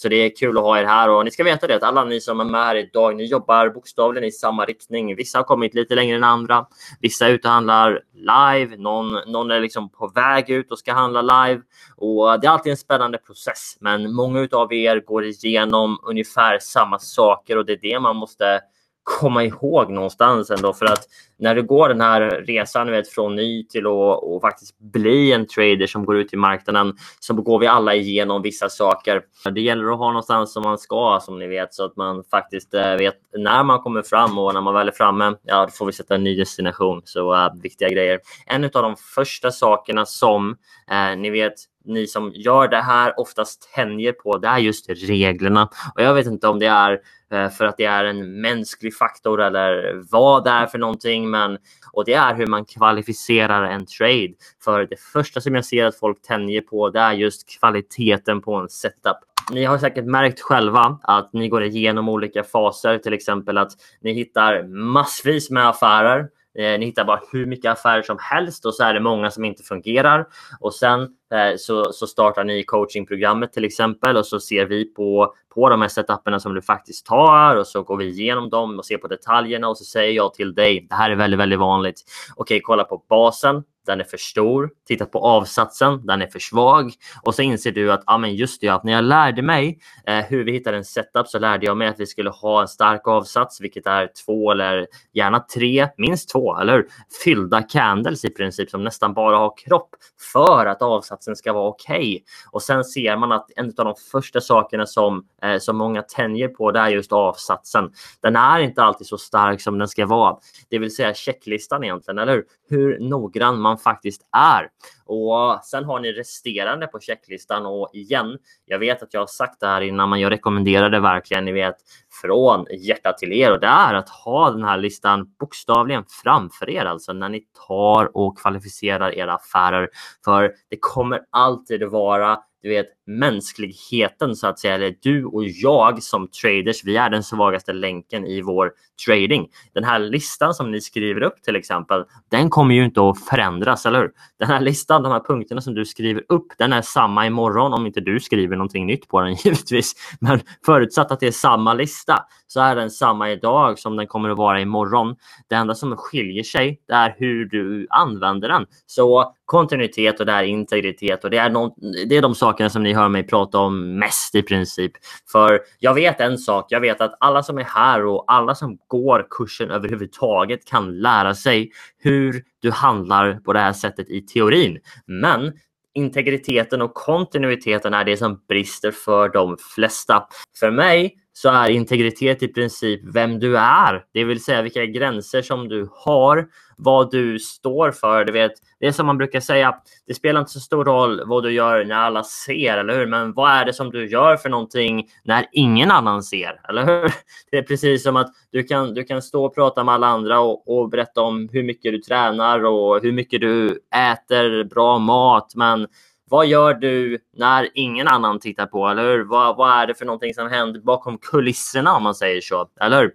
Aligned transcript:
Så 0.00 0.08
det 0.08 0.16
är 0.16 0.36
kul 0.36 0.58
att 0.58 0.64
ha 0.64 0.78
er 0.78 0.84
här 0.84 1.10
och 1.10 1.24
ni 1.24 1.30
ska 1.30 1.44
veta 1.44 1.66
det 1.66 1.76
att 1.76 1.82
alla 1.82 2.04
ni 2.04 2.20
som 2.20 2.40
är 2.40 2.44
med 2.44 2.64
här 2.64 2.74
idag, 2.76 3.16
ni 3.16 3.24
jobbar 3.24 3.68
bokstavligen 3.68 4.28
i 4.28 4.32
samma 4.32 4.64
riktning. 4.64 5.16
Vissa 5.16 5.38
har 5.38 5.44
kommit 5.44 5.74
lite 5.74 5.94
längre 5.94 6.16
än 6.16 6.24
andra. 6.24 6.66
Vissa 7.00 7.26
är 7.26 7.30
ute 7.30 7.48
och 7.48 7.54
handlar 7.54 8.00
live. 8.14 8.76
Någon, 8.76 9.18
någon 9.26 9.50
är 9.50 9.60
liksom 9.60 9.90
på 9.90 10.08
väg 10.08 10.50
ut 10.50 10.72
och 10.72 10.78
ska 10.78 10.92
handla 10.92 11.22
live 11.22 11.62
och 11.96 12.40
det 12.40 12.46
är 12.46 12.50
alltid 12.50 12.70
en 12.70 12.76
spännande 12.76 13.18
process. 13.18 13.76
Men 13.80 14.14
många 14.14 14.48
av 14.52 14.72
er 14.72 15.00
går 15.00 15.24
igenom 15.24 15.98
ungefär 16.02 16.58
samma 16.58 16.98
saker 16.98 17.58
och 17.58 17.66
det 17.66 17.72
är 17.72 17.78
det 17.82 18.00
man 18.00 18.16
måste 18.16 18.60
komma 19.02 19.44
ihåg 19.44 19.90
någonstans 19.90 20.50
ändå 20.50 20.72
för 20.72 20.86
att 20.86 21.04
när 21.38 21.54
du 21.54 21.62
går 21.62 21.88
den 21.88 22.00
här 22.00 22.20
resan 22.46 22.90
vet, 22.90 23.08
från 23.08 23.36
ny 23.36 23.66
till 23.66 23.86
att 23.86 24.22
och 24.22 24.40
faktiskt 24.40 24.78
bli 24.78 25.32
en 25.32 25.46
trader 25.46 25.86
som 25.86 26.04
går 26.04 26.16
ut 26.16 26.32
i 26.32 26.36
marknaden 26.36 26.96
så 27.20 27.34
går 27.34 27.58
vi 27.58 27.66
alla 27.66 27.94
igenom 27.94 28.42
vissa 28.42 28.68
saker. 28.68 29.22
Det 29.54 29.60
gäller 29.60 29.92
att 29.92 29.98
ha 29.98 30.06
någonstans 30.06 30.52
som 30.52 30.62
man 30.62 30.78
ska 30.78 31.18
som 31.22 31.38
ni 31.38 31.46
vet 31.46 31.74
så 31.74 31.84
att 31.84 31.96
man 31.96 32.24
faktiskt 32.24 32.74
eh, 32.74 32.94
vet 32.94 33.14
när 33.38 33.64
man 33.64 33.78
kommer 33.78 34.02
fram 34.02 34.38
och 34.38 34.54
när 34.54 34.60
man 34.60 34.74
väl 34.74 34.88
är 34.88 34.92
framme, 34.92 35.34
ja 35.42 35.66
då 35.66 35.70
får 35.70 35.86
vi 35.86 35.92
sätta 35.92 36.14
en 36.14 36.24
ny 36.24 36.36
destination. 36.36 37.02
Så 37.04 37.34
äh, 37.34 37.52
viktiga 37.62 37.88
grejer. 37.88 38.20
En 38.46 38.64
av 38.64 38.70
de 38.70 38.96
första 39.14 39.50
sakerna 39.50 40.06
som 40.06 40.56
äh, 40.90 41.18
ni 41.18 41.30
vet 41.30 41.54
ni 41.84 42.06
som 42.06 42.32
gör 42.34 42.68
det 42.68 42.80
här 42.82 43.20
oftast 43.20 43.72
tänjer 43.74 44.12
på, 44.12 44.38
det 44.38 44.48
är 44.48 44.58
just 44.58 44.90
reglerna. 44.90 45.68
Och 45.94 46.02
jag 46.02 46.14
vet 46.14 46.26
inte 46.26 46.48
om 46.48 46.58
det 46.58 46.66
är 46.66 47.00
eh, 47.32 47.50
för 47.50 47.64
att 47.64 47.76
det 47.76 47.84
är 47.84 48.04
en 48.04 48.40
mänsklig 48.40 48.96
faktor 48.96 49.42
eller 49.42 50.02
vad 50.10 50.44
det 50.44 50.50
är 50.50 50.66
för 50.66 50.78
någonting. 50.78 51.30
Men, 51.30 51.58
och 51.92 52.04
det 52.04 52.14
är 52.14 52.34
hur 52.34 52.46
man 52.46 52.64
kvalificerar 52.64 53.64
en 53.64 53.86
trade. 53.86 54.32
För 54.64 54.86
det 54.86 55.00
första 55.00 55.40
som 55.40 55.54
jag 55.54 55.64
ser 55.64 55.84
att 55.84 55.98
folk 55.98 56.22
tänjer 56.22 56.60
på, 56.60 56.90
det 56.90 57.00
är 57.00 57.12
just 57.12 57.58
kvaliteten 57.58 58.40
på 58.40 58.54
en 58.54 58.68
setup. 58.68 59.16
Ni 59.52 59.64
har 59.64 59.78
säkert 59.78 60.04
märkt 60.04 60.40
själva 60.40 60.98
att 61.02 61.32
ni 61.32 61.48
går 61.48 61.64
igenom 61.64 62.08
olika 62.08 62.44
faser, 62.44 62.98
till 62.98 63.12
exempel 63.12 63.58
att 63.58 63.72
ni 64.00 64.12
hittar 64.12 64.62
massvis 64.62 65.50
med 65.50 65.68
affärer 65.68 66.28
Eh, 66.58 66.78
ni 66.78 66.86
hittar 66.86 67.04
bara 67.04 67.20
hur 67.32 67.46
mycket 67.46 67.72
affärer 67.72 68.02
som 68.02 68.16
helst 68.20 68.66
och 68.66 68.74
så 68.74 68.84
är 68.84 68.94
det 68.94 69.00
många 69.00 69.30
som 69.30 69.44
inte 69.44 69.62
fungerar. 69.62 70.26
Och 70.60 70.74
sen 70.74 71.00
eh, 71.02 71.56
så, 71.58 71.92
så 71.92 72.06
startar 72.06 72.44
ni 72.44 72.62
coachingprogrammet 72.62 73.52
till 73.52 73.64
exempel 73.64 74.16
och 74.16 74.26
så 74.26 74.40
ser 74.40 74.66
vi 74.66 74.84
på, 74.84 75.34
på 75.54 75.68
de 75.68 75.80
här 75.80 75.88
setuperna 75.88 76.40
som 76.40 76.54
du 76.54 76.62
faktiskt 76.62 77.06
tar 77.06 77.56
och 77.56 77.66
så 77.66 77.82
går 77.82 77.96
vi 77.96 78.04
igenom 78.04 78.50
dem 78.50 78.78
och 78.78 78.84
ser 78.84 78.98
på 78.98 79.08
detaljerna 79.08 79.68
och 79.68 79.78
så 79.78 79.84
säger 79.84 80.12
jag 80.12 80.34
till 80.34 80.54
dig, 80.54 80.86
det 80.90 80.94
här 80.94 81.10
är 81.10 81.16
väldigt, 81.16 81.40
väldigt 81.40 81.58
vanligt. 81.58 82.02
Okej, 82.36 82.60
kolla 82.64 82.84
på 82.84 83.04
basen 83.08 83.64
den 83.86 84.00
är 84.00 84.04
för 84.04 84.16
stor. 84.16 84.70
tittat 84.88 85.12
på 85.12 85.18
avsatsen, 85.18 86.06
den 86.06 86.22
är 86.22 86.26
för 86.26 86.38
svag. 86.38 86.92
Och 87.22 87.34
så 87.34 87.42
inser 87.42 87.72
du 87.72 87.92
att, 87.92 88.02
ja 88.06 88.18
men 88.18 88.34
just 88.34 88.60
det, 88.60 88.68
att 88.68 88.84
när 88.84 88.92
jag 88.92 89.04
lärde 89.04 89.42
mig 89.42 89.78
eh, 90.06 90.24
hur 90.24 90.44
vi 90.44 90.52
hittar 90.52 90.72
en 90.72 90.84
setup 90.84 91.28
så 91.28 91.38
lärde 91.38 91.66
jag 91.66 91.76
mig 91.76 91.88
att 91.88 92.00
vi 92.00 92.06
skulle 92.06 92.30
ha 92.30 92.60
en 92.60 92.68
stark 92.68 93.08
avsats, 93.08 93.60
vilket 93.60 93.86
är 93.86 94.10
två 94.24 94.50
eller 94.50 94.86
gärna 95.12 95.40
tre, 95.40 95.88
minst 95.96 96.30
två, 96.30 96.58
eller 96.58 96.86
fyllda 97.24 97.62
candles 97.62 98.24
i 98.24 98.30
princip 98.30 98.70
som 98.70 98.84
nästan 98.84 99.14
bara 99.14 99.36
har 99.36 99.56
kropp 99.56 99.90
för 100.32 100.66
att 100.66 100.82
avsatsen 100.82 101.36
ska 101.36 101.52
vara 101.52 101.68
okej. 101.68 101.96
Okay. 101.96 102.20
Och 102.50 102.62
sen 102.62 102.84
ser 102.84 103.16
man 103.16 103.32
att 103.32 103.50
en 103.56 103.66
av 103.66 103.84
de 103.84 103.94
första 104.12 104.40
sakerna 104.40 104.86
som, 104.86 105.24
eh, 105.42 105.58
som 105.58 105.76
många 105.76 106.02
tänjer 106.02 106.48
på, 106.48 106.70
det 106.70 106.80
är 106.80 106.88
just 106.88 107.12
avsatsen. 107.12 107.92
Den 108.20 108.36
är 108.36 108.60
inte 108.60 108.82
alltid 108.82 109.06
så 109.06 109.18
stark 109.18 109.60
som 109.60 109.78
den 109.78 109.88
ska 109.88 110.06
vara, 110.06 110.36
det 110.68 110.78
vill 110.78 110.94
säga 110.94 111.14
checklistan 111.14 111.84
egentligen, 111.84 112.18
eller 112.18 112.32
hur? 112.32 112.44
Hur 112.68 112.98
noggrann 112.98 113.60
man 113.60 113.69
faktiskt 113.78 114.22
är. 114.36 114.68
Och 115.04 115.64
sen 115.64 115.84
har 115.84 116.00
ni 116.00 116.12
resterande 116.12 116.86
på 116.86 117.00
checklistan 117.00 117.66
och 117.66 117.90
igen, 117.92 118.38
jag 118.64 118.78
vet 118.78 119.02
att 119.02 119.14
jag 119.14 119.20
har 119.20 119.26
sagt 119.26 119.60
det 119.60 119.66
här 119.66 119.80
innan, 119.80 120.10
men 120.10 120.20
jag 120.20 120.32
rekommenderar 120.32 120.90
det 120.90 121.00
verkligen, 121.00 121.44
ni 121.44 121.52
vet, 121.52 121.76
från 122.22 122.66
hjärtat 122.70 123.18
till 123.18 123.32
er 123.32 123.52
och 123.52 123.60
det 123.60 123.66
är 123.66 123.94
att 123.94 124.08
ha 124.08 124.50
den 124.50 124.64
här 124.64 124.78
listan 124.78 125.34
bokstavligen 125.38 126.04
framför 126.22 126.70
er, 126.70 126.84
alltså 126.84 127.12
när 127.12 127.28
ni 127.28 127.42
tar 127.68 128.16
och 128.16 128.38
kvalificerar 128.38 129.14
era 129.14 129.34
affärer. 129.34 129.88
För 130.24 130.52
det 130.70 130.78
kommer 130.80 131.20
alltid 131.30 131.88
vara 131.88 132.38
du 132.62 132.68
vet, 132.68 132.86
mänskligheten 133.18 134.36
så 134.36 134.46
att 134.46 134.58
säga, 134.58 134.74
eller 134.74 134.94
du 135.02 135.24
och 135.24 135.44
jag 135.44 136.02
som 136.02 136.28
traders, 136.28 136.84
vi 136.84 136.96
är 136.96 137.10
den 137.10 137.22
svagaste 137.22 137.72
länken 137.72 138.26
i 138.26 138.42
vår 138.42 138.72
trading. 139.06 139.48
Den 139.74 139.84
här 139.84 139.98
listan 139.98 140.54
som 140.54 140.70
ni 140.70 140.80
skriver 140.80 141.22
upp 141.22 141.42
till 141.42 141.56
exempel, 141.56 142.04
den 142.30 142.50
kommer 142.50 142.74
ju 142.74 142.84
inte 142.84 143.08
att 143.08 143.24
förändras, 143.24 143.86
eller 143.86 144.00
hur? 144.00 144.10
Den 144.38 144.48
här 144.48 144.60
listan, 144.60 145.02
de 145.02 145.12
här 145.12 145.20
punkterna 145.20 145.60
som 145.60 145.74
du 145.74 145.84
skriver 145.84 146.24
upp, 146.28 146.46
den 146.58 146.72
är 146.72 146.82
samma 146.82 147.26
imorgon 147.26 147.72
om 147.72 147.86
inte 147.86 148.00
du 148.00 148.20
skriver 148.20 148.56
någonting 148.56 148.86
nytt 148.86 149.08
på 149.08 149.20
den 149.20 149.34
givetvis. 149.44 149.94
Men 150.20 150.40
förutsatt 150.66 151.10
att 151.10 151.20
det 151.20 151.26
är 151.26 151.32
samma 151.32 151.74
lista 151.74 152.24
så 152.46 152.60
är 152.60 152.76
den 152.76 152.90
samma 152.90 153.30
idag 153.30 153.78
som 153.78 153.96
den 153.96 154.06
kommer 154.06 154.30
att 154.30 154.38
vara 154.38 154.60
imorgon. 154.60 155.16
Det 155.48 155.54
enda 155.54 155.74
som 155.74 155.96
skiljer 155.96 156.42
sig 156.42 156.80
det 156.88 156.94
är 156.94 157.14
hur 157.18 157.44
du 157.44 157.86
använder 157.90 158.48
den. 158.48 158.66
Så 158.86 159.34
kontinuitet 159.44 160.20
och 160.20 160.26
det 160.26 160.32
är 160.32 160.42
integritet 160.42 161.24
och 161.24 161.30
det 161.30 161.38
är, 161.38 161.50
någon, 161.50 161.70
det 162.08 162.16
är 162.16 162.22
de 162.22 162.34
sakerna 162.34 162.70
som 162.70 162.82
ni 162.82 162.92
hör 163.00 163.08
mig 163.08 163.26
prata 163.26 163.58
om 163.58 163.98
mest 163.98 164.34
i 164.34 164.42
princip. 164.42 164.92
För 165.32 165.60
jag 165.78 165.94
vet 165.94 166.20
en 166.20 166.38
sak, 166.38 166.66
jag 166.68 166.80
vet 166.80 167.00
att 167.00 167.14
alla 167.20 167.42
som 167.42 167.58
är 167.58 167.64
här 167.64 168.04
och 168.04 168.24
alla 168.26 168.54
som 168.54 168.78
går 168.86 169.26
kursen 169.30 169.70
överhuvudtaget 169.70 170.64
kan 170.64 170.98
lära 171.00 171.34
sig 171.34 171.70
hur 171.98 172.42
du 172.62 172.70
handlar 172.70 173.34
på 173.34 173.52
det 173.52 173.60
här 173.60 173.72
sättet 173.72 174.10
i 174.10 174.20
teorin. 174.20 174.78
Men 175.06 175.52
integriteten 175.94 176.82
och 176.82 176.94
kontinuiteten 176.94 177.94
är 177.94 178.04
det 178.04 178.16
som 178.16 178.40
brister 178.48 178.90
för 178.90 179.28
de 179.28 179.56
flesta. 179.74 180.26
För 180.60 180.70
mig 180.70 181.14
så 181.32 181.48
är 181.48 181.70
integritet 181.70 182.42
i 182.42 182.48
princip 182.48 183.00
vem 183.14 183.38
du 183.38 183.58
är, 183.58 184.04
det 184.12 184.24
vill 184.24 184.44
säga 184.44 184.62
vilka 184.62 184.86
gränser 184.86 185.42
som 185.42 185.68
du 185.68 185.88
har, 185.92 186.46
vad 186.76 187.10
du 187.10 187.38
står 187.38 187.90
för. 187.90 188.24
Du 188.24 188.32
vet, 188.32 188.52
det 188.80 188.86
är 188.86 188.92
som 188.92 189.06
man 189.06 189.18
brukar 189.18 189.40
säga, 189.40 189.74
det 190.06 190.14
spelar 190.14 190.40
inte 190.40 190.52
så 190.52 190.60
stor 190.60 190.84
roll 190.84 191.22
vad 191.26 191.42
du 191.42 191.52
gör 191.52 191.84
när 191.84 191.94
alla 191.94 192.24
ser, 192.24 192.76
eller 192.76 192.98
hur? 192.98 193.06
Men 193.06 193.32
vad 193.32 193.50
är 193.50 193.64
det 193.64 193.72
som 193.72 193.90
du 193.90 194.08
gör 194.08 194.36
för 194.36 194.48
någonting 194.48 195.08
när 195.24 195.46
ingen 195.52 195.90
annan 195.90 196.22
ser, 196.22 196.60
eller 196.68 196.86
hur? 196.86 197.12
Det 197.50 197.58
är 197.58 197.62
precis 197.62 198.02
som 198.02 198.16
att 198.16 198.32
du 198.52 198.62
kan, 198.62 198.94
du 198.94 199.04
kan 199.04 199.22
stå 199.22 199.44
och 199.44 199.54
prata 199.54 199.84
med 199.84 199.94
alla 199.94 200.06
andra 200.06 200.40
och, 200.40 200.80
och 200.80 200.88
berätta 200.88 201.22
om 201.22 201.48
hur 201.52 201.62
mycket 201.62 201.92
du 201.92 201.98
tränar 201.98 202.64
och 202.64 203.02
hur 203.02 203.12
mycket 203.12 203.40
du 203.40 203.80
äter 203.94 204.64
bra 204.64 204.98
mat, 204.98 205.52
men 205.54 205.86
vad 206.30 206.46
gör 206.46 206.74
du 206.74 207.18
när 207.36 207.68
ingen 207.74 208.08
annan 208.08 208.40
tittar 208.40 208.66
på? 208.66 208.88
Eller 208.88 209.02
hur? 209.02 209.24
Vad, 209.24 209.56
vad 209.56 209.70
är 209.70 209.86
det 209.86 209.94
för 209.94 210.06
någonting 210.06 210.34
som 210.34 210.50
händer 210.50 210.80
bakom 210.80 211.18
kulisserna 211.18 211.96
om 211.96 212.02
man 212.02 212.14
säger 212.14 212.40
så? 212.40 212.68
Eller 212.80 213.00
hur? 213.00 213.12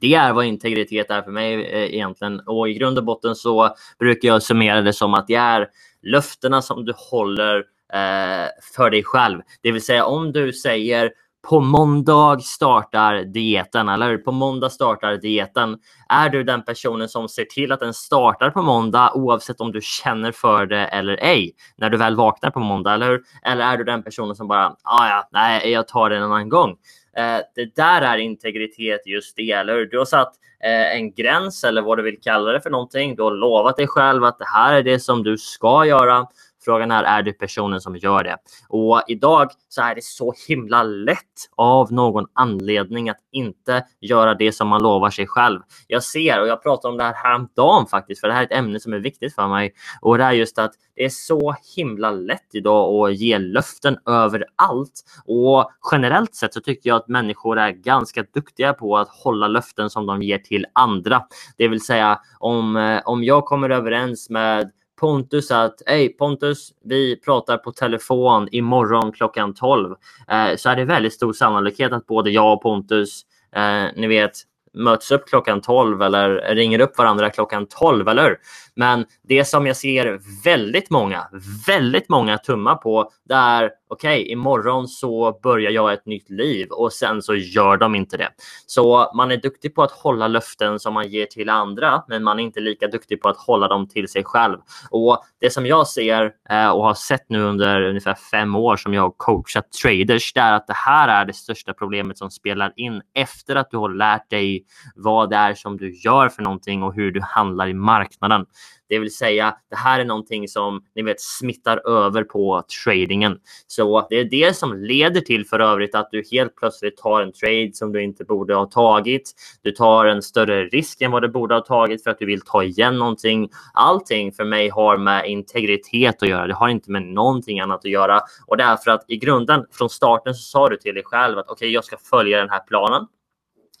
Det 0.00 0.14
är 0.14 0.32
vad 0.32 0.44
integritet 0.44 1.10
är 1.10 1.22
för 1.22 1.30
mig 1.30 1.54
eh, 1.54 1.94
egentligen. 1.94 2.40
Och 2.40 2.68
i 2.68 2.74
grund 2.74 2.98
och 2.98 3.04
botten 3.04 3.34
så 3.34 3.74
brukar 3.98 4.28
jag 4.28 4.42
summera 4.42 4.82
det 4.82 4.92
som 4.92 5.14
att 5.14 5.26
det 5.26 5.34
är 5.34 5.68
löftena 6.02 6.62
som 6.62 6.84
du 6.84 6.92
håller 6.96 7.56
eh, 7.92 8.48
för 8.74 8.90
dig 8.90 9.04
själv. 9.04 9.40
Det 9.62 9.72
vill 9.72 9.84
säga 9.84 10.04
om 10.04 10.32
du 10.32 10.52
säger 10.52 11.12
på 11.48 11.60
måndag 11.60 12.42
startar 12.42 13.24
dieten, 13.24 13.88
eller 13.88 14.18
På 14.18 14.32
måndag 14.32 14.70
startar 14.70 15.16
dieten. 15.16 15.78
Är 16.08 16.28
du 16.28 16.44
den 16.44 16.64
personen 16.64 17.08
som 17.08 17.28
ser 17.28 17.44
till 17.44 17.72
att 17.72 17.80
den 17.80 17.94
startar 17.94 18.50
på 18.50 18.62
måndag 18.62 19.12
oavsett 19.14 19.60
om 19.60 19.72
du 19.72 19.80
känner 19.82 20.32
för 20.32 20.66
det 20.66 20.86
eller 20.86 21.16
ej 21.16 21.52
när 21.76 21.90
du 21.90 21.96
väl 21.96 22.16
vaknar 22.16 22.50
på 22.50 22.60
måndag, 22.60 22.94
eller 22.94 23.08
hur? 23.08 23.22
Eller 23.42 23.64
är 23.64 23.76
du 23.76 23.84
den 23.84 24.02
personen 24.02 24.36
som 24.36 24.48
bara, 24.48 24.66
ah, 24.82 25.08
ja, 25.08 25.28
nej, 25.32 25.72
jag 25.72 25.88
tar 25.88 26.10
det 26.10 26.16
en 26.16 26.22
annan 26.22 26.48
gång. 26.48 26.70
Eh, 27.16 27.38
det 27.54 27.76
där 27.76 28.02
är 28.02 28.16
integritet 28.16 29.06
just 29.06 29.36
det, 29.36 29.52
eller 29.52 29.74
hur? 29.74 29.86
Du 29.86 29.98
har 29.98 30.04
satt 30.04 30.32
eh, 30.64 30.96
en 30.96 31.12
gräns 31.12 31.64
eller 31.64 31.82
vad 31.82 31.98
du 31.98 32.02
vill 32.02 32.20
kalla 32.22 32.52
det 32.52 32.60
för 32.60 32.70
någonting. 32.70 33.16
Du 33.16 33.22
har 33.22 33.30
lovat 33.30 33.76
dig 33.76 33.86
själv 33.86 34.24
att 34.24 34.38
det 34.38 34.48
här 34.54 34.74
är 34.74 34.82
det 34.82 35.00
som 35.00 35.22
du 35.22 35.38
ska 35.38 35.86
göra 35.86 36.26
Frågan 36.66 36.90
är, 36.90 37.04
är 37.04 37.22
du 37.22 37.32
personen 37.32 37.80
som 37.80 37.96
gör 37.96 38.24
det? 38.24 38.36
Och 38.68 39.02
idag 39.08 39.50
så 39.68 39.82
är 39.82 39.94
det 39.94 40.04
så 40.04 40.34
himla 40.48 40.82
lätt 40.82 41.50
av 41.56 41.92
någon 41.92 42.26
anledning 42.32 43.08
att 43.08 43.20
inte 43.32 43.84
göra 44.00 44.34
det 44.34 44.52
som 44.52 44.68
man 44.68 44.82
lovar 44.82 45.10
sig 45.10 45.26
själv. 45.26 45.60
Jag 45.86 46.02
ser, 46.02 46.40
och 46.40 46.48
jag 46.48 46.62
pratade 46.62 46.92
om 46.92 46.98
det 46.98 47.04
här 47.04 47.14
häromdagen 47.14 47.86
faktiskt, 47.86 48.20
för 48.20 48.28
det 48.28 48.34
här 48.34 48.40
är 48.40 48.46
ett 48.46 48.52
ämne 48.52 48.80
som 48.80 48.92
är 48.92 48.98
viktigt 48.98 49.34
för 49.34 49.48
mig. 49.48 49.74
Och 50.00 50.18
det 50.18 50.24
är 50.24 50.32
just 50.32 50.58
att 50.58 50.72
det 50.96 51.04
är 51.04 51.08
så 51.08 51.54
himla 51.76 52.10
lätt 52.10 52.54
idag 52.54 53.08
att 53.08 53.16
ge 53.16 53.38
löften 53.38 53.98
överallt. 54.06 55.04
Och 55.26 55.70
generellt 55.92 56.34
sett 56.34 56.54
så 56.54 56.60
tycker 56.60 56.90
jag 56.90 56.96
att 56.96 57.08
människor 57.08 57.58
är 57.58 57.70
ganska 57.70 58.24
duktiga 58.34 58.72
på 58.72 58.96
att 58.96 59.08
hålla 59.08 59.48
löften 59.48 59.90
som 59.90 60.06
de 60.06 60.22
ger 60.22 60.38
till 60.38 60.66
andra. 60.72 61.22
Det 61.56 61.68
vill 61.68 61.84
säga 61.84 62.20
om, 62.38 62.76
eh, 62.76 63.00
om 63.04 63.24
jag 63.24 63.44
kommer 63.44 63.70
överens 63.70 64.30
med 64.30 64.70
Pontus 64.96 65.50
att 65.50 65.82
hej 65.86 66.08
Pontus, 66.08 66.72
vi 66.84 67.20
pratar 67.20 67.56
på 67.56 67.72
telefon 67.72 68.48
imorgon 68.52 69.12
klockan 69.12 69.54
12. 69.54 69.94
Eh, 70.28 70.56
så 70.56 70.68
är 70.68 70.76
det 70.76 70.84
väldigt 70.84 71.12
stor 71.12 71.32
sannolikhet 71.32 71.92
att 71.92 72.06
både 72.06 72.30
jag 72.30 72.52
och 72.52 72.62
Pontus, 72.62 73.22
eh, 73.56 73.84
ni 73.96 74.06
vet, 74.06 74.32
möts 74.76 75.10
upp 75.10 75.28
klockan 75.28 75.60
12 75.60 76.02
eller 76.02 76.54
ringer 76.54 76.80
upp 76.80 76.98
varandra 76.98 77.30
klockan 77.30 77.66
12, 77.66 78.08
eller 78.08 78.38
Men 78.74 79.04
det 79.22 79.44
som 79.44 79.66
jag 79.66 79.76
ser 79.76 80.20
väldigt 80.44 80.90
många, 80.90 81.26
väldigt 81.66 82.08
många 82.08 82.38
tummar 82.38 82.74
på, 82.74 83.10
det 83.28 83.34
är 83.34 83.70
okej, 83.88 84.22
okay, 84.22 84.32
imorgon 84.32 84.88
så 84.88 85.38
börjar 85.42 85.70
jag 85.70 85.92
ett 85.92 86.06
nytt 86.06 86.30
liv 86.30 86.68
och 86.70 86.92
sen 86.92 87.22
så 87.22 87.34
gör 87.34 87.76
de 87.76 87.94
inte 87.94 88.16
det. 88.16 88.28
Så 88.66 89.12
man 89.14 89.30
är 89.30 89.36
duktig 89.36 89.74
på 89.74 89.82
att 89.82 89.90
hålla 89.90 90.28
löften 90.28 90.78
som 90.78 90.94
man 90.94 91.08
ger 91.08 91.26
till 91.26 91.48
andra, 91.48 92.04
men 92.08 92.24
man 92.24 92.38
är 92.38 92.42
inte 92.42 92.60
lika 92.60 92.86
duktig 92.86 93.22
på 93.22 93.28
att 93.28 93.36
hålla 93.36 93.68
dem 93.68 93.88
till 93.88 94.08
sig 94.08 94.24
själv. 94.24 94.58
Och 94.90 95.24
det 95.40 95.50
som 95.50 95.66
jag 95.66 95.88
ser 95.88 96.32
eh, 96.50 96.68
och 96.68 96.82
har 96.82 96.94
sett 96.94 97.24
nu 97.28 97.42
under 97.42 97.82
ungefär 97.82 98.14
fem 98.14 98.56
år 98.56 98.76
som 98.76 98.94
jag 98.94 99.02
har 99.02 99.14
coachat 99.16 99.72
traders, 99.82 100.32
det 100.32 100.40
är 100.40 100.52
att 100.52 100.66
det 100.66 100.76
här 100.76 101.08
är 101.08 101.24
det 101.24 101.32
största 101.32 101.72
problemet 101.72 102.18
som 102.18 102.30
spelar 102.30 102.72
in 102.76 103.02
efter 103.14 103.56
att 103.56 103.70
du 103.70 103.76
har 103.76 103.88
lärt 103.88 104.30
dig 104.30 104.64
vad 104.94 105.30
det 105.30 105.36
är 105.36 105.54
som 105.54 105.76
du 105.76 105.94
gör 105.94 106.28
för 106.28 106.42
någonting 106.42 106.82
och 106.82 106.94
hur 106.94 107.12
du 107.12 107.20
handlar 107.20 107.68
i 107.68 107.74
marknaden. 107.74 108.46
Det 108.88 108.98
vill 108.98 109.14
säga, 109.14 109.56
det 109.70 109.76
här 109.76 110.00
är 110.00 110.04
någonting 110.04 110.48
som 110.48 110.84
ni 110.94 111.02
vet 111.02 111.20
smittar 111.20 111.88
över 111.88 112.22
på 112.22 112.62
tradingen. 112.84 113.38
Så 113.66 114.06
det 114.10 114.16
är 114.16 114.24
det 114.24 114.56
som 114.56 114.74
leder 114.74 115.20
till 115.20 115.46
för 115.46 115.60
övrigt 115.60 115.94
att 115.94 116.08
du 116.10 116.22
helt 116.32 116.56
plötsligt 116.56 116.96
tar 116.96 117.22
en 117.22 117.32
trade 117.32 117.70
som 117.74 117.92
du 117.92 118.02
inte 118.02 118.24
borde 118.24 118.54
ha 118.54 118.66
tagit. 118.66 119.32
Du 119.62 119.70
tar 119.70 120.04
en 120.04 120.22
större 120.22 120.64
risk 120.64 121.00
än 121.00 121.10
vad 121.10 121.22
du 121.22 121.28
borde 121.28 121.54
ha 121.54 121.60
tagit 121.60 122.02
för 122.02 122.10
att 122.10 122.18
du 122.18 122.26
vill 122.26 122.40
ta 122.40 122.62
igen 122.62 122.98
någonting. 122.98 123.48
Allting 123.74 124.32
för 124.32 124.44
mig 124.44 124.68
har 124.68 124.96
med 124.96 125.26
integritet 125.26 126.22
att 126.22 126.28
göra. 126.28 126.46
Det 126.46 126.54
har 126.54 126.68
inte 126.68 126.90
med 126.90 127.02
någonting 127.02 127.60
annat 127.60 127.78
att 127.78 127.90
göra 127.90 128.20
och 128.46 128.56
det 128.56 128.64
är 128.64 128.76
för 128.76 128.90
att 128.90 129.04
i 129.08 129.16
grunden 129.16 129.64
från 129.72 129.90
starten 129.90 130.34
så 130.34 130.42
sa 130.42 130.68
du 130.68 130.76
till 130.76 130.94
dig 130.94 131.02
själv 131.06 131.38
att 131.38 131.44
okej, 131.44 131.52
okay, 131.52 131.68
jag 131.68 131.84
ska 131.84 131.96
följa 132.10 132.38
den 132.38 132.50
här 132.50 132.60
planen 132.60 133.06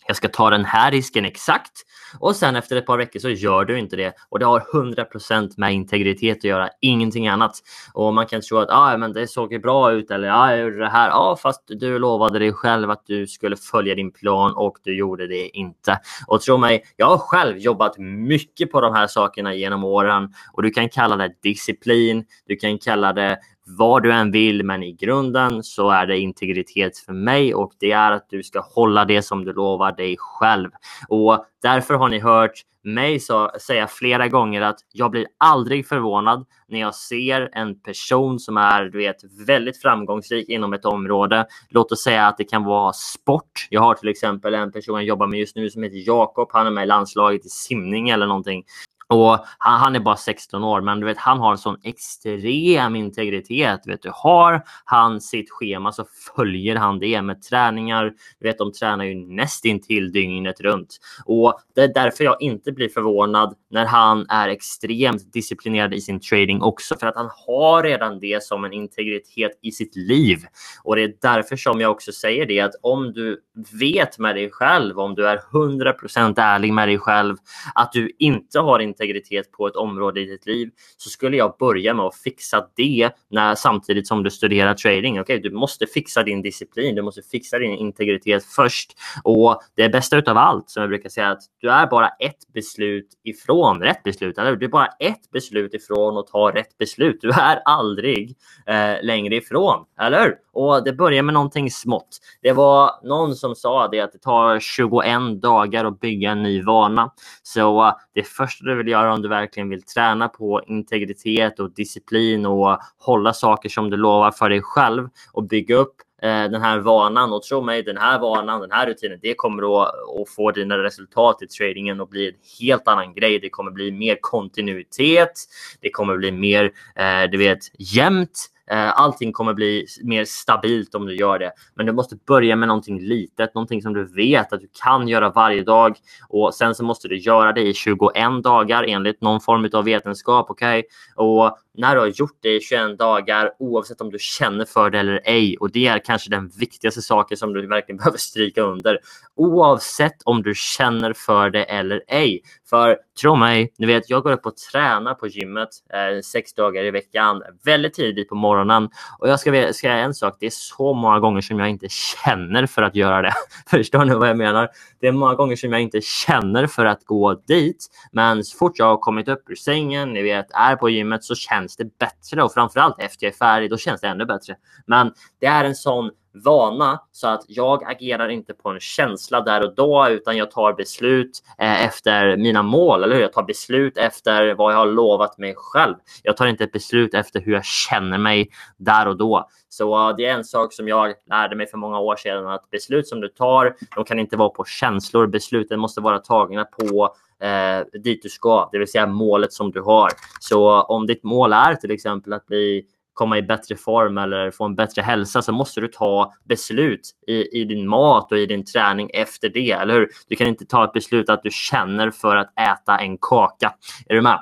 jag 0.06 0.16
ska 0.16 0.28
ta 0.28 0.50
den 0.50 0.64
här 0.64 0.90
risken 0.90 1.24
exakt 1.24 1.72
och 2.20 2.36
sen 2.36 2.56
efter 2.56 2.76
ett 2.76 2.86
par 2.86 2.98
veckor 2.98 3.20
så 3.20 3.28
gör 3.28 3.64
du 3.64 3.78
inte 3.78 3.96
det 3.96 4.14
och 4.28 4.38
det 4.38 4.46
har 4.46 4.60
100% 4.60 5.52
med 5.56 5.72
integritet 5.74 6.36
att 6.36 6.44
göra, 6.44 6.68
ingenting 6.80 7.28
annat. 7.28 7.52
Och 7.92 8.14
man 8.14 8.26
kan 8.26 8.40
tro 8.40 8.58
att 8.58 8.70
ah, 8.70 8.96
men 8.96 9.12
det 9.12 9.26
såg 9.26 9.52
ju 9.52 9.58
bra 9.58 9.92
ut 9.92 10.10
eller 10.10 10.28
ah, 10.28 10.50
jag 10.50 10.60
gjorde 10.60 10.78
det 10.78 10.88
här. 10.88 11.08
Ja, 11.08 11.16
ah, 11.16 11.36
fast 11.36 11.62
du 11.66 11.98
lovade 11.98 12.38
dig 12.38 12.52
själv 12.52 12.90
att 12.90 13.02
du 13.06 13.26
skulle 13.26 13.56
följa 13.56 13.94
din 13.94 14.12
plan 14.12 14.54
och 14.56 14.76
du 14.82 14.98
gjorde 14.98 15.26
det 15.26 15.48
inte. 15.48 16.00
Och 16.26 16.40
tro 16.40 16.56
mig, 16.56 16.84
jag 16.96 17.06
har 17.06 17.18
själv 17.18 17.58
jobbat 17.58 17.98
mycket 17.98 18.72
på 18.72 18.80
de 18.80 18.94
här 18.94 19.06
sakerna 19.06 19.54
genom 19.54 19.84
åren 19.84 20.28
och 20.52 20.62
du 20.62 20.70
kan 20.70 20.88
kalla 20.88 21.16
det 21.16 21.32
disciplin. 21.42 22.24
Du 22.46 22.56
kan 22.56 22.78
kalla 22.78 23.12
det 23.12 23.38
vad 23.66 24.02
du 24.02 24.12
än 24.12 24.30
vill, 24.30 24.64
men 24.64 24.82
i 24.82 24.92
grunden 24.92 25.62
så 25.62 25.90
är 25.90 26.06
det 26.06 26.18
integritet 26.18 26.98
för 26.98 27.12
mig 27.12 27.54
och 27.54 27.72
det 27.80 27.92
är 27.92 28.12
att 28.12 28.26
du 28.30 28.42
ska 28.42 28.60
hålla 28.60 29.04
det 29.04 29.22
som 29.22 29.44
du 29.44 29.52
lovar 29.52 29.92
dig 29.92 30.16
själv. 30.18 30.70
Och 31.08 31.44
därför 31.62 31.94
har 31.94 32.08
ni 32.08 32.18
hört 32.18 32.62
mig 32.86 33.20
så, 33.20 33.50
säga 33.60 33.86
flera 33.86 34.28
gånger 34.28 34.60
att 34.60 34.78
jag 34.92 35.10
blir 35.10 35.26
aldrig 35.38 35.88
förvånad 35.88 36.46
när 36.68 36.80
jag 36.80 36.94
ser 36.94 37.50
en 37.52 37.80
person 37.80 38.38
som 38.38 38.56
är 38.56 38.84
du 38.84 38.98
vet, 38.98 39.16
väldigt 39.46 39.82
framgångsrik 39.82 40.48
inom 40.48 40.72
ett 40.72 40.84
område. 40.84 41.46
Låt 41.68 41.92
oss 41.92 42.02
säga 42.02 42.26
att 42.26 42.36
det 42.38 42.44
kan 42.44 42.64
vara 42.64 42.92
sport. 42.92 43.66
Jag 43.70 43.80
har 43.80 43.94
till 43.94 44.08
exempel 44.08 44.54
en 44.54 44.72
person 44.72 44.94
jag 44.94 45.04
jobbar 45.04 45.26
med 45.26 45.38
just 45.38 45.56
nu 45.56 45.70
som 45.70 45.82
heter 45.82 46.02
Jakob. 46.06 46.48
Han 46.52 46.66
är 46.66 46.70
med 46.70 46.84
i 46.84 46.86
landslaget 46.86 47.46
i 47.46 47.48
simning 47.48 48.08
eller 48.08 48.26
någonting. 48.26 48.64
Och 49.08 49.38
han, 49.58 49.80
han, 49.80 49.96
är 49.96 50.00
bara 50.00 50.16
16 50.16 50.64
år, 50.64 50.80
men 50.80 51.00
du 51.00 51.06
vet, 51.06 51.18
han 51.18 51.38
har 51.38 51.52
en 51.52 51.58
sån 51.58 51.76
extrem 51.82 52.96
integritet. 52.96 53.80
Vet 53.86 54.02
du, 54.02 54.10
har 54.14 54.62
han 54.84 55.20
sitt 55.20 55.50
schema 55.50 55.92
så 55.92 56.04
följer 56.36 56.76
han 56.76 56.98
det 56.98 57.22
med 57.22 57.42
träningar. 57.42 58.12
Du 58.40 58.48
vet, 58.48 58.58
de 58.58 58.72
tränar 58.72 59.04
ju 59.04 59.14
nästintill 59.14 60.12
dygnet 60.12 60.60
runt. 60.60 60.98
Och 61.24 61.60
det 61.74 61.82
är 61.82 61.94
därför 61.94 62.24
jag 62.24 62.42
inte 62.42 62.72
blir 62.72 62.88
förvånad 62.88 63.54
när 63.70 63.86
han 63.86 64.26
är 64.28 64.48
extremt 64.48 65.32
disciplinerad 65.32 65.94
i 65.94 66.00
sin 66.00 66.20
trading 66.20 66.62
också, 66.62 66.96
för 66.96 67.06
att 67.06 67.16
han 67.16 67.30
har 67.46 67.82
redan 67.82 68.20
det 68.20 68.42
som 68.42 68.64
en 68.64 68.72
integritet 68.72 69.52
i 69.62 69.72
sitt 69.72 69.96
liv. 69.96 70.38
Och 70.82 70.96
det 70.96 71.02
är 71.02 71.14
därför 71.22 71.56
som 71.56 71.80
jag 71.80 71.90
också 71.90 72.12
säger 72.12 72.46
det 72.46 72.60
att 72.60 72.74
om 72.82 73.12
du 73.12 73.40
vet 73.80 74.18
med 74.18 74.34
dig 74.36 74.50
själv, 74.50 74.98
om 74.98 75.14
du 75.14 75.28
är 75.28 75.40
100% 75.52 76.34
ärlig 76.36 76.72
med 76.72 76.88
dig 76.88 76.98
själv, 76.98 77.36
att 77.74 77.92
du 77.92 78.10
inte 78.18 78.60
har 78.60 78.78
integritet 78.96 79.52
på 79.52 79.66
ett 79.66 79.76
område 79.76 80.20
i 80.20 80.24
ditt 80.24 80.46
liv 80.46 80.70
så 80.96 81.10
skulle 81.10 81.36
jag 81.36 81.56
börja 81.58 81.94
med 81.94 82.04
att 82.04 82.16
fixa 82.16 82.68
det 82.76 83.10
när, 83.30 83.54
samtidigt 83.54 84.06
som 84.06 84.22
du 84.22 84.30
studerar 84.30 84.74
trading. 84.74 85.20
Okay, 85.20 85.38
du 85.38 85.50
måste 85.50 85.86
fixa 85.86 86.22
din 86.22 86.42
disciplin, 86.42 86.94
du 86.94 87.02
måste 87.02 87.22
fixa 87.22 87.58
din 87.58 87.72
integritet 87.72 88.44
först. 88.44 88.92
Och 89.24 89.60
det 89.74 89.88
bästa 89.88 90.16
utav 90.16 90.36
allt 90.36 90.70
som 90.70 90.80
jag 90.80 90.90
brukar 90.90 91.08
säga 91.08 91.30
att 91.30 91.42
du 91.60 91.70
är 91.70 91.86
bara 91.86 92.08
ett 92.08 92.52
beslut 92.54 93.08
ifrån 93.24 93.80
rätt 93.80 94.02
beslut. 94.02 94.38
Eller? 94.38 94.56
Du 94.56 94.66
är 94.66 94.70
bara 94.70 94.86
ett 94.86 95.30
beslut 95.32 95.74
ifrån 95.74 96.18
att 96.18 96.26
ta 96.26 96.50
rätt 96.54 96.78
beslut. 96.78 97.18
Du 97.20 97.30
är 97.30 97.60
aldrig 97.64 98.36
eh, 98.66 99.02
längre 99.02 99.36
ifrån, 99.36 99.84
eller 100.00 100.34
Och 100.52 100.84
det 100.84 100.92
börjar 100.92 101.22
med 101.22 101.34
någonting 101.34 101.70
smått. 101.70 102.18
Det 102.42 102.52
var 102.52 102.90
någon 103.02 103.34
som 103.34 103.54
sa 103.54 103.88
det 103.88 104.00
att 104.00 104.12
det 104.12 104.18
tar 104.18 104.60
21 104.60 105.42
dagar 105.42 105.84
att 105.84 106.00
bygga 106.00 106.30
en 106.30 106.42
ny 106.42 106.62
vana. 106.62 107.12
Så 107.42 107.82
uh, 107.82 107.92
det 108.14 108.22
första 108.22 108.64
du 108.64 108.74
vill 108.74 108.85
vill 108.86 108.92
göra 108.92 109.14
om 109.14 109.22
du 109.22 109.28
verkligen 109.28 109.68
vill 109.68 109.82
träna 109.82 110.28
på 110.28 110.62
integritet 110.66 111.60
och 111.60 111.74
disciplin 111.74 112.46
och 112.46 112.78
hålla 112.98 113.32
saker 113.32 113.68
som 113.68 113.90
du 113.90 113.96
lovar 113.96 114.30
för 114.30 114.48
dig 114.48 114.62
själv 114.62 115.08
och 115.32 115.42
bygga 115.44 115.76
upp 115.76 115.94
eh, 116.22 116.28
den 116.28 116.62
här 116.62 116.78
vanan 116.78 117.32
och 117.32 117.42
tro 117.42 117.62
mig, 117.62 117.82
den 117.82 117.96
här 117.96 118.18
vanan, 118.18 118.60
den 118.60 118.70
här 118.70 118.86
rutinen, 118.86 119.18
det 119.22 119.34
kommer 119.34 119.82
att, 119.82 119.88
att 119.88 120.28
få 120.36 120.50
dina 120.50 120.78
resultat 120.78 121.42
i 121.42 121.46
tradingen 121.46 122.00
och 122.00 122.08
bli 122.08 122.28
en 122.28 122.34
helt 122.60 122.88
annan 122.88 123.14
grej. 123.14 123.38
Det 123.38 123.48
kommer 123.50 123.70
bli 123.70 123.92
mer 123.92 124.18
kontinuitet. 124.20 125.32
Det 125.80 125.90
kommer 125.90 126.16
bli 126.16 126.32
mer, 126.32 126.64
eh, 126.96 127.30
du 127.30 127.38
vet, 127.38 127.58
jämnt. 127.78 128.50
Eh, 128.70 129.00
allting 129.00 129.32
kommer 129.32 129.54
bli 129.54 129.86
mer 130.02 130.24
stabilt 130.24 130.94
om 130.94 131.06
du 131.06 131.16
gör 131.16 131.38
det. 131.38 131.52
Men 131.74 131.86
du 131.86 131.92
måste 131.92 132.16
börja 132.26 132.56
med 132.56 132.68
någonting 132.68 133.00
litet, 133.00 133.54
någonting 133.54 133.82
som 133.82 133.94
du 133.94 134.04
vet 134.04 134.52
att 134.52 134.60
du 134.60 134.68
kan 134.82 135.08
göra 135.08 135.30
varje 135.30 135.62
dag 135.62 135.96
och 136.28 136.54
sen 136.54 136.74
så 136.74 136.84
måste 136.84 137.08
du 137.08 137.18
göra 137.18 137.52
det 137.52 137.62
i 137.62 137.74
21 137.74 138.42
dagar 138.44 138.84
enligt 138.88 139.20
någon 139.20 139.40
form 139.40 139.70
av 139.72 139.84
vetenskap. 139.84 140.50
Okay? 140.50 140.82
och 141.14 141.58
när 141.74 141.94
du 141.94 142.00
har 142.00 142.06
gjort 142.06 142.38
det 142.40 142.56
i 142.56 142.60
21 142.60 142.98
dagar 142.98 143.52
oavsett 143.58 144.00
om 144.00 144.10
du 144.10 144.18
känner 144.18 144.64
för 144.64 144.90
det 144.90 144.98
eller 144.98 145.20
ej. 145.24 145.56
Och 145.56 145.70
det 145.70 145.86
är 145.86 145.98
kanske 145.98 146.30
den 146.30 146.48
viktigaste 146.48 147.02
saken 147.02 147.36
som 147.36 147.52
du 147.52 147.66
verkligen 147.66 147.96
behöver 147.98 148.18
stryka 148.18 148.62
under. 148.62 148.98
Oavsett 149.34 150.22
om 150.24 150.42
du 150.42 150.54
känner 150.54 151.12
för 151.12 151.50
det 151.50 151.64
eller 151.64 152.02
ej. 152.08 152.42
För 152.70 152.98
tro 153.20 153.36
mig, 153.36 153.72
ni 153.78 153.86
vet, 153.86 154.10
jag 154.10 154.22
går 154.22 154.32
upp 154.32 154.46
och 154.46 154.56
tränar 154.56 155.14
på 155.14 155.26
gymmet 155.26 155.68
eh, 155.92 156.20
sex 156.20 156.54
dagar 156.54 156.84
i 156.84 156.90
veckan, 156.90 157.42
väldigt 157.64 157.94
tidigt 157.94 158.28
på 158.28 158.34
morgonen. 158.34 158.88
Och 159.18 159.28
jag 159.28 159.40
ska 159.40 159.72
säga 159.72 159.94
en 159.94 160.14
sak, 160.14 160.36
det 160.40 160.46
är 160.46 160.50
så 160.50 160.94
många 160.94 161.20
gånger 161.20 161.40
som 161.40 161.58
jag 161.58 161.68
inte 161.68 161.86
känner 161.88 162.66
för 162.66 162.82
att 162.82 162.94
göra 162.94 163.22
det. 163.22 163.32
Förstår 163.66 164.04
ni 164.04 164.14
vad 164.14 164.28
jag 164.28 164.36
menar? 164.36 164.68
Det 165.00 165.06
är 165.06 165.12
många 165.12 165.34
gånger 165.34 165.56
som 165.56 165.72
jag 165.72 165.82
inte 165.82 166.00
känner 166.00 166.66
för 166.66 166.84
att 166.84 167.04
gå 167.04 167.34
dit. 167.34 167.86
Men 168.12 168.44
så 168.44 168.58
fort 168.58 168.78
jag 168.78 168.86
har 168.86 168.96
kommit 168.96 169.28
upp 169.28 169.50
ur 169.50 169.54
sängen, 169.54 170.12
ni 170.12 170.22
vet, 170.22 170.46
är 170.50 170.76
på 170.76 170.90
gymmet 170.90 171.24
så 171.24 171.34
känns 171.34 171.76
det 171.76 171.98
bättre 171.98 172.42
och 172.42 172.52
framförallt 172.52 173.00
efter 173.00 173.26
jag 173.26 173.32
är 173.32 173.36
färdig, 173.36 173.70
då 173.70 173.76
känns 173.76 174.00
det 174.00 174.08
ännu 174.08 174.24
bättre. 174.24 174.56
Men 174.86 175.12
det 175.40 175.46
är 175.46 175.64
en 175.64 175.74
sån 175.74 176.10
vana 176.44 177.00
så 177.12 177.28
att 177.28 177.44
jag 177.48 177.84
agerar 177.84 178.28
inte 178.28 178.54
på 178.54 178.68
en 178.68 178.80
känsla 178.80 179.40
där 179.40 179.64
och 179.64 179.74
då 179.74 180.08
utan 180.10 180.36
jag 180.36 180.50
tar 180.50 180.72
beslut 180.72 181.42
eh, 181.58 181.84
efter 181.84 182.36
mina 182.36 182.62
mål, 182.62 183.04
eller 183.04 183.14
hur? 183.14 183.22
Jag 183.22 183.32
tar 183.32 183.42
beslut 183.42 183.96
efter 183.96 184.54
vad 184.54 184.72
jag 184.72 184.78
har 184.78 184.86
lovat 184.86 185.38
mig 185.38 185.54
själv. 185.56 185.94
Jag 186.22 186.36
tar 186.36 186.46
inte 186.46 186.64
ett 186.64 186.72
beslut 186.72 187.14
efter 187.14 187.40
hur 187.40 187.52
jag 187.52 187.64
känner 187.64 188.18
mig 188.18 188.50
där 188.76 189.08
och 189.08 189.16
då. 189.16 189.48
Så 189.68 190.08
uh, 190.08 190.16
det 190.16 190.26
är 190.26 190.34
en 190.34 190.44
sak 190.44 190.72
som 190.72 190.88
jag 190.88 191.14
lärde 191.26 191.56
mig 191.56 191.66
för 191.66 191.78
många 191.78 191.98
år 191.98 192.16
sedan 192.16 192.46
att 192.46 192.70
beslut 192.70 193.08
som 193.08 193.20
du 193.20 193.28
tar, 193.28 193.76
de 193.94 194.04
kan 194.04 194.18
inte 194.18 194.36
vara 194.36 194.48
på 194.48 194.64
känslor. 194.64 195.26
Besluten 195.26 195.80
måste 195.80 196.00
vara 196.00 196.18
tagna 196.18 196.64
på 196.64 197.14
eh, 197.40 198.00
dit 198.00 198.22
du 198.22 198.28
ska, 198.28 198.68
det 198.72 198.78
vill 198.78 198.90
säga 198.90 199.06
målet 199.06 199.52
som 199.52 199.70
du 199.70 199.80
har. 199.80 200.10
Så 200.40 200.76
eh, 200.76 200.90
om 200.90 201.06
ditt 201.06 201.22
mål 201.22 201.52
är 201.52 201.74
till 201.74 201.90
exempel 201.90 202.32
att 202.32 202.46
bli 202.46 202.84
komma 203.16 203.38
i 203.38 203.42
bättre 203.42 203.76
form 203.76 204.18
eller 204.18 204.50
få 204.50 204.64
en 204.64 204.74
bättre 204.74 205.02
hälsa 205.02 205.42
så 205.42 205.52
måste 205.52 205.80
du 205.80 205.88
ta 205.88 206.32
beslut 206.44 207.00
i, 207.26 207.60
i 207.60 207.64
din 207.64 207.88
mat 207.88 208.32
och 208.32 208.38
i 208.38 208.46
din 208.46 208.64
träning 208.64 209.10
efter 209.14 209.48
det, 209.48 209.70
eller 209.70 209.94
hur? 209.94 210.08
Du 210.28 210.36
kan 210.36 210.46
inte 210.46 210.66
ta 210.66 210.84
ett 210.84 210.92
beslut 210.92 211.30
att 211.30 211.42
du 211.42 211.50
känner 211.50 212.10
för 212.10 212.36
att 212.36 212.52
äta 212.58 212.98
en 212.98 213.18
kaka. 213.18 213.74
Är 214.06 214.14
du 214.14 214.22
med? 214.22 214.40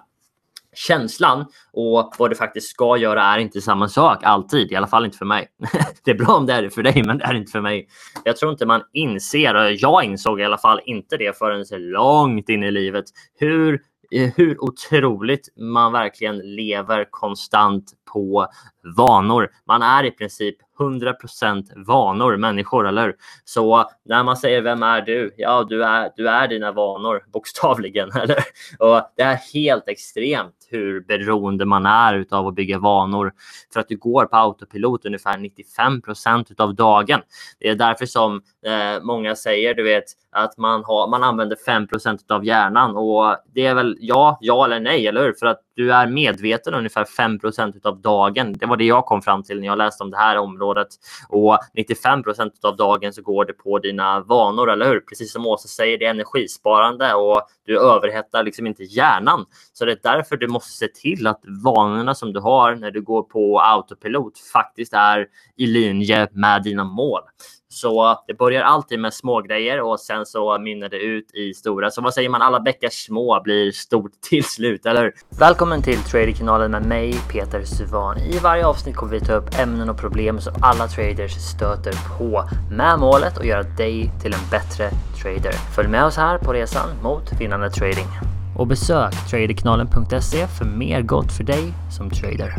känslan 0.74 1.46
och 1.72 2.14
vad 2.18 2.30
du 2.30 2.36
faktiskt 2.36 2.70
ska 2.70 2.96
göra 2.96 3.22
är 3.22 3.38
inte 3.38 3.60
samma 3.60 3.88
sak 3.88 4.24
alltid, 4.24 4.72
i 4.72 4.76
alla 4.76 4.86
fall 4.86 5.04
inte 5.04 5.18
för 5.18 5.24
mig. 5.24 5.48
det 6.04 6.10
är 6.10 6.14
bra 6.14 6.34
om 6.34 6.46
det 6.46 6.52
är 6.52 6.62
det 6.62 6.70
för 6.70 6.82
dig, 6.82 7.02
men 7.06 7.18
det 7.18 7.24
är 7.24 7.34
inte 7.34 7.52
för 7.52 7.60
mig. 7.60 7.88
Jag 8.24 8.36
tror 8.36 8.52
inte 8.52 8.66
man 8.66 8.82
inser, 8.92 9.76
jag 9.80 10.04
insåg 10.04 10.40
i 10.40 10.44
alla 10.44 10.58
fall 10.58 10.80
inte 10.84 11.16
det 11.16 11.38
förrän 11.38 11.64
långt 11.90 12.48
in 12.48 12.62
i 12.62 12.70
livet, 12.70 13.04
hur 13.38 13.80
Eh, 14.14 14.32
hur 14.36 14.64
otroligt 14.64 15.48
man 15.56 15.92
verkligen 15.92 16.38
lever 16.38 17.08
konstant 17.10 17.92
på 18.12 18.46
vanor. 18.96 19.50
Man 19.66 19.82
är 19.82 20.04
i 20.04 20.10
princip 20.10 20.56
100% 20.78 21.84
vanor 21.86 22.36
människor, 22.36 22.88
eller 22.88 23.14
Så 23.44 23.90
när 24.04 24.24
man 24.24 24.36
säger 24.36 24.62
vem 24.62 24.82
är 24.82 25.00
du? 25.00 25.34
Ja, 25.36 25.64
du 25.68 25.84
är, 25.84 26.10
du 26.16 26.28
är 26.28 26.48
dina 26.48 26.72
vanor 26.72 27.24
bokstavligen, 27.32 28.10
eller? 28.10 28.44
Och 28.78 29.02
det 29.16 29.22
är 29.22 29.38
helt 29.54 29.88
extremt 29.88 30.54
hur 30.70 31.00
beroende 31.00 31.64
man 31.64 31.86
är 31.86 32.26
av 32.30 32.46
att 32.46 32.54
bygga 32.54 32.78
vanor 32.78 33.32
för 33.72 33.80
att 33.80 33.88
du 33.88 33.96
går 33.96 34.24
på 34.26 34.36
autopilot 34.36 35.06
ungefär 35.06 35.38
95% 35.78 36.60
av 36.60 36.74
dagen. 36.74 37.20
Det 37.58 37.68
är 37.68 37.74
därför 37.74 38.06
som 38.06 38.42
eh, 38.66 39.02
många 39.02 39.36
säger, 39.36 39.74
du 39.74 39.82
vet, 39.82 40.04
att 40.32 40.58
man, 40.58 40.84
har, 40.84 41.08
man 41.08 41.22
använder 41.22 41.56
5% 41.66 42.18
av 42.28 42.44
hjärnan 42.44 42.96
och 42.96 43.36
det 43.54 43.66
är 43.66 43.74
väl 43.74 43.96
ja, 44.00 44.38
ja 44.40 44.64
eller 44.64 44.80
nej, 44.80 45.06
eller 45.06 45.24
hur? 45.24 45.32
För 45.32 45.46
att 45.46 45.60
du 45.74 45.92
är 45.92 46.06
medveten 46.06 46.74
ungefär 46.74 47.04
5% 47.04 47.86
av 47.86 48.00
dagen. 48.00 48.52
Det 48.52 48.66
var 48.66 48.76
det 48.76 48.84
jag 48.84 49.06
kom 49.06 49.22
fram 49.22 49.42
till 49.42 49.60
när 49.60 49.66
jag 49.66 49.78
läste 49.78 50.04
om 50.04 50.10
det 50.10 50.16
här 50.16 50.38
området. 50.38 50.88
Och 51.28 51.58
95% 51.76 52.50
av 52.62 52.76
dagen 52.76 53.12
så 53.12 53.22
går 53.22 53.44
det 53.44 53.52
på 53.52 53.78
dina 53.78 54.20
vanor, 54.20 54.70
eller 54.70 54.86
hur? 54.86 55.00
Precis 55.00 55.32
som 55.32 55.46
Åsa 55.46 55.68
säger, 55.68 55.98
det 55.98 56.04
är 56.04 56.10
energisparande 56.10 57.14
och 57.14 57.42
du 57.66 57.80
överhettar 57.80 58.42
liksom 58.42 58.66
inte 58.66 58.82
hjärnan. 58.82 59.46
Så 59.72 59.84
det 59.84 59.92
är 59.92 59.98
därför 60.02 60.36
du 60.36 60.48
måste 60.48 60.70
se 60.70 60.88
till 60.88 61.26
att 61.26 61.40
vanorna 61.64 62.14
som 62.14 62.32
du 62.32 62.40
har 62.40 62.74
när 62.74 62.90
du 62.90 63.02
går 63.02 63.22
på 63.22 63.60
autopilot 63.60 64.38
faktiskt 64.52 64.92
är 64.92 65.26
i 65.56 65.66
linje 65.66 66.28
med 66.32 66.62
dina 66.62 66.84
mål. 66.84 67.22
Så 67.74 68.18
det 68.26 68.34
börjar 68.34 68.62
alltid 68.62 68.98
med 68.98 69.14
små 69.14 69.40
grejer 69.40 69.80
och 69.80 70.00
sen 70.00 70.26
så 70.26 70.58
mynnar 70.58 70.88
det 70.88 70.96
ut 70.96 71.34
i 71.34 71.54
stora. 71.54 71.90
Så 71.90 72.02
vad 72.02 72.14
säger 72.14 72.28
man? 72.28 72.42
Alla 72.42 72.60
bäckar 72.60 72.88
små 72.88 73.40
blir 73.44 73.72
stort 73.72 74.12
till 74.30 74.44
slut, 74.44 74.86
eller 74.86 75.02
hur? 75.02 75.12
Välkommen 75.38 75.82
till 75.82 75.98
Traderkanalen 75.98 76.70
med 76.70 76.86
mig, 76.86 77.14
Peter 77.32 77.64
Suvan. 77.64 78.18
I 78.18 78.38
varje 78.38 78.66
avsnitt 78.66 78.96
kommer 78.96 79.12
vi 79.12 79.20
ta 79.20 79.32
upp 79.32 79.58
ämnen 79.58 79.90
och 79.90 79.98
problem 79.98 80.40
som 80.40 80.54
alla 80.62 80.88
traders 80.88 81.32
stöter 81.32 82.18
på 82.18 82.48
med 82.70 82.98
målet 82.98 83.38
att 83.38 83.46
göra 83.46 83.62
dig 83.62 84.10
till 84.22 84.32
en 84.34 84.50
bättre 84.50 84.90
trader. 85.22 85.52
Följ 85.76 85.88
med 85.88 86.04
oss 86.04 86.16
här 86.16 86.38
på 86.38 86.52
resan 86.52 86.88
mot 87.02 87.40
vinnande 87.40 87.70
trading. 87.70 88.08
Och 88.58 88.66
besök 88.66 89.14
traderkanalen.se 89.30 90.46
för 90.46 90.64
mer 90.64 91.02
gott 91.02 91.32
för 91.32 91.44
dig 91.44 91.72
som 91.96 92.10
trader. 92.10 92.54